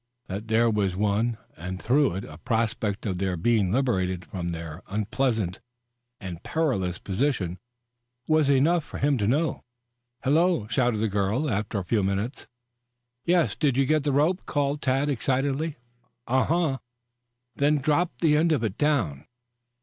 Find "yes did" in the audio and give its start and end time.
13.25-13.77